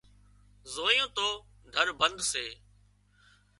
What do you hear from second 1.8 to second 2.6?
بند سي